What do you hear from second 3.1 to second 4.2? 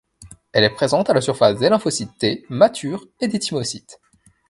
et des Thymocytes.